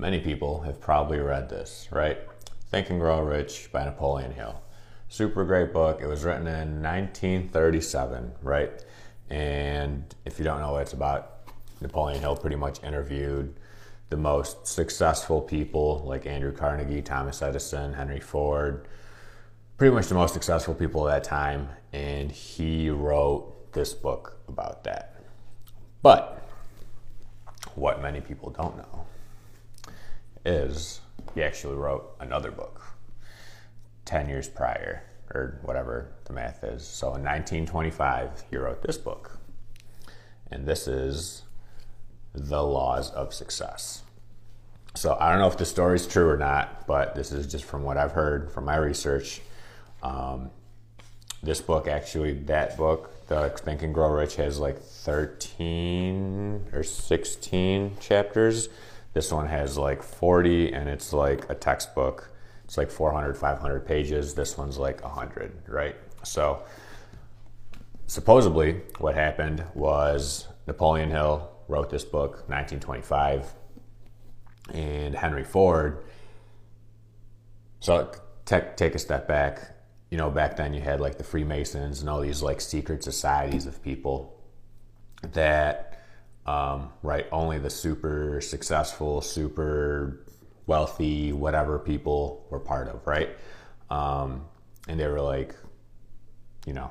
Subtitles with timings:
[0.00, 2.20] Many people have probably read this, right?
[2.70, 4.62] Think and Grow Rich by Napoleon Hill.
[5.08, 6.00] Super great book.
[6.00, 8.70] It was written in 1937, right?
[9.28, 13.56] And if you don't know what it's about, Napoleon Hill pretty much interviewed
[14.08, 18.86] the most successful people like Andrew Carnegie, Thomas Edison, Henry Ford,
[19.78, 21.70] pretty much the most successful people at that time.
[21.92, 25.16] And he wrote this book about that.
[26.02, 26.48] But
[27.74, 29.06] what many people don't know
[30.44, 31.00] is
[31.34, 32.82] he actually wrote another book
[34.04, 35.02] 10 years prior,
[35.34, 36.86] or whatever the math is.
[36.86, 39.38] So in 1925, he wrote this book.
[40.50, 41.42] And this is
[42.34, 44.02] The Laws of Success.
[44.94, 47.82] So I don't know if the story's true or not, but this is just from
[47.82, 49.42] what I've heard from my research.
[50.02, 50.50] Um,
[51.42, 57.96] this book, actually, that book, the Think and Grow Rich, has like 13 or 16
[58.00, 58.70] chapters
[59.12, 62.30] this one has like 40 and it's like a textbook.
[62.64, 64.34] It's like 400, 500 pages.
[64.34, 65.96] This one's like 100, right?
[66.22, 66.62] So
[68.08, 73.52] supposedly what happened was Napoleon Hill wrote this book 1925
[74.72, 76.04] and Henry Ford
[77.80, 78.10] so
[78.46, 79.76] take, take a step back
[80.10, 83.66] you know back then you had like the Freemasons and all these like secret societies
[83.66, 84.40] of people
[85.32, 85.87] that
[86.48, 87.26] um, right?
[87.30, 90.24] Only the super successful, super
[90.66, 93.28] wealthy, whatever people were part of, right?
[93.90, 94.46] Um,
[94.88, 95.54] and they were like,
[96.66, 96.90] you know,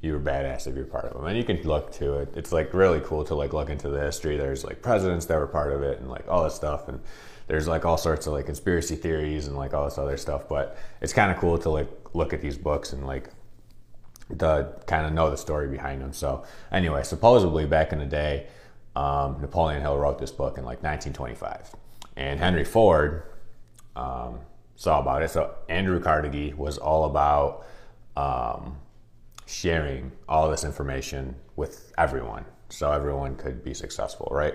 [0.00, 1.26] you were badass if you're part of them.
[1.26, 2.32] And you can look to it.
[2.36, 4.36] It's like really cool to like look into the history.
[4.36, 6.86] There's like presidents that were part of it and like all this stuff.
[6.86, 7.00] And
[7.48, 10.48] there's like all sorts of like conspiracy theories and like all this other stuff.
[10.48, 13.28] But it's kind of cool to like look at these books and like
[14.38, 16.12] to kind of know the story behind them.
[16.12, 18.46] So anyway, supposedly back in the day,
[18.96, 21.74] um, Napoleon Hill wrote this book in like 1925,
[22.16, 23.22] and Henry Ford
[23.96, 24.40] um,
[24.76, 25.30] saw about it.
[25.30, 27.66] So Andrew Carnegie was all about
[28.16, 28.76] um,
[29.46, 34.54] sharing all this information with everyone, so everyone could be successful, right?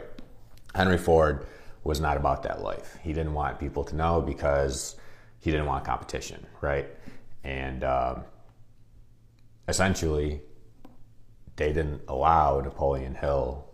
[0.73, 1.45] Henry Ford
[1.85, 2.97] was not about that life.
[3.01, 4.95] He didn't want people to know because
[5.39, 6.87] he didn't want competition, right?
[7.43, 8.23] And um,
[9.67, 10.41] essentially
[11.55, 13.65] they didn't allow Napoleon Hill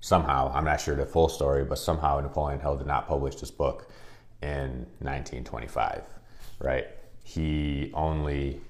[0.00, 3.50] somehow, I'm not sure the full story, but somehow Napoleon Hill did not publish this
[3.50, 3.90] book
[4.42, 6.02] in 1925,
[6.60, 6.86] right?
[7.24, 8.60] He only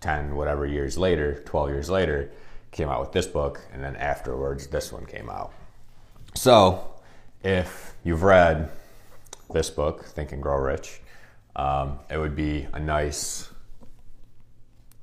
[0.00, 2.30] 10 whatever years later, 12 years later,
[2.70, 5.52] came out with this book, and then afterwards, this one came out.
[6.34, 6.94] So,
[7.42, 8.70] if you've read
[9.52, 11.00] this book, Think and Grow Rich,
[11.56, 13.50] um, it would be a nice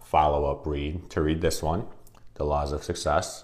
[0.08, 1.86] follow up read to read this one,
[2.36, 3.44] The Laws of Success,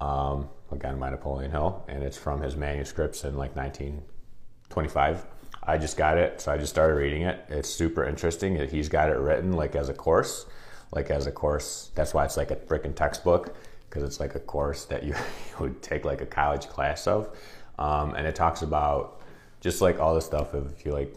[0.00, 5.26] um, again by Napoleon Hill, and it's from his manuscripts in like 1925.
[5.64, 7.44] I just got it, so I just started reading it.
[7.48, 8.56] It's super interesting.
[8.68, 10.46] He's got it written like as a course,
[10.92, 11.90] like as a course.
[11.96, 13.56] That's why it's like a freaking textbook
[13.88, 15.14] because it's like a course that you,
[15.58, 17.36] would take like a college class of,
[17.80, 19.22] um, and it talks about
[19.60, 21.12] just like all the stuff if you like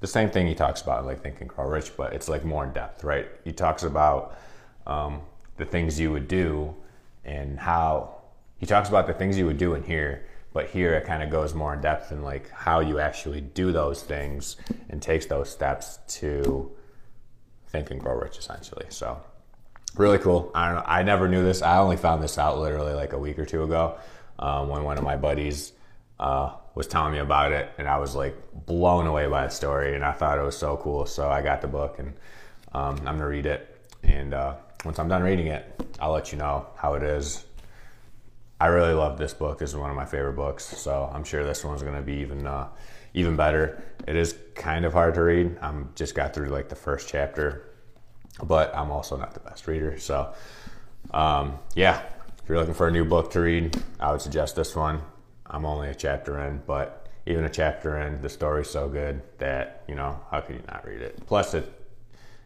[0.00, 2.64] the same thing he talks about like Think and Grow Rich, but it's like more
[2.64, 3.28] in depth, right?
[3.44, 4.38] He talks about
[4.86, 5.20] um,
[5.56, 6.74] the things you would do
[7.24, 8.18] and how
[8.58, 11.30] he talks about the things you would do in here, but here it kind of
[11.30, 14.56] goes more in depth in like how you actually do those things
[14.88, 16.70] and takes those steps to
[17.68, 18.86] think and grow rich essentially.
[18.88, 19.20] So
[19.96, 20.50] really cool.
[20.54, 20.84] I don't know.
[20.86, 21.60] I never knew this.
[21.60, 23.98] I only found this out literally like a week or two ago
[24.38, 25.72] um, when one of my buddies
[26.20, 28.36] uh, was telling me about it, and I was like
[28.66, 31.06] blown away by the story, and I thought it was so cool.
[31.06, 32.14] So I got the book, and
[32.72, 33.74] um, I'm gonna read it.
[34.02, 34.54] And uh,
[34.84, 35.64] once I'm done reading it,
[36.00, 37.44] I'll let you know how it is.
[38.60, 39.58] I really love this book.
[39.58, 42.46] This is one of my favorite books, so I'm sure this one's gonna be even
[42.46, 42.68] uh,
[43.14, 43.82] even better.
[44.06, 45.56] It is kind of hard to read.
[45.60, 47.70] I'm just got through like the first chapter,
[48.42, 49.98] but I'm also not the best reader.
[49.98, 50.32] So
[51.12, 52.02] um, yeah,
[52.42, 55.02] if you're looking for a new book to read, I would suggest this one.
[55.50, 59.82] I'm only a chapter in, but even a chapter in, the story's so good that
[59.88, 61.26] you know how could you not read it?
[61.26, 61.72] Plus, it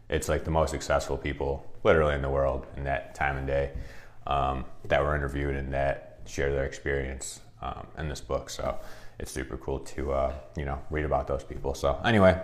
[0.09, 3.71] it's like the most successful people literally in the world in that time and day
[4.27, 8.49] um, that were interviewed and that share their experience um, in this book.
[8.49, 8.77] So
[9.19, 11.73] it's super cool to uh, you know read about those people.
[11.73, 12.39] So anyway,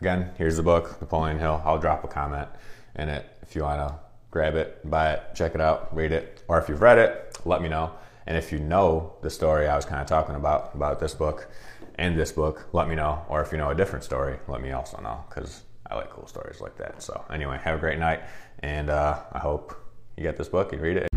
[0.00, 1.62] again, here's the book, Napoleon Hill.
[1.64, 2.48] I'll drop a comment
[2.96, 3.98] in it if you want to
[4.30, 7.62] grab it, buy it, check it out, read it, or if you've read it, let
[7.62, 7.92] me know.
[8.30, 11.48] And if you know the story I was kind of talking about about this book
[11.96, 13.24] and this book, let me know.
[13.28, 16.28] Or if you know a different story, let me also know because I like cool
[16.28, 17.02] stories like that.
[17.02, 18.20] So anyway, have a great night,
[18.60, 19.74] and uh, I hope
[20.16, 21.08] you get this book and read it.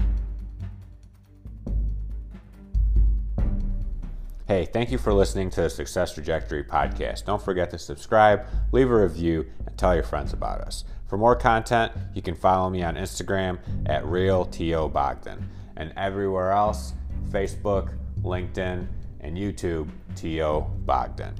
[4.48, 7.26] Hey, thank you for listening to the Success Trajectory podcast.
[7.26, 10.84] Don't forget to subscribe, leave a review, and tell your friends about us.
[11.06, 15.44] For more content, you can follow me on Instagram at RealTOBogdan
[15.78, 16.94] and everywhere else
[17.34, 18.88] Facebook, LinkedIn,
[19.20, 20.62] and YouTube, T.O.
[20.86, 21.34] Bogdan.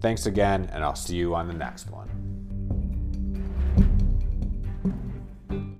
[0.00, 2.23] Thanks again, and I'll see you on the next one.